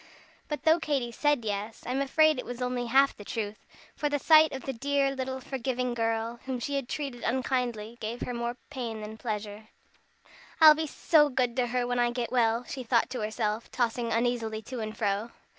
[0.47, 4.09] But though Katy said yes, I am afraid it was only half the truth, for
[4.09, 8.33] the sight of the dear little forgiving girl, whom she had treated unkindly, gave her
[8.33, 9.67] more pain than pleasure.
[10.59, 14.11] "I'll be so good to her when I get well," she thought to herself, tossing
[14.11, 15.29] uneasily to and fro.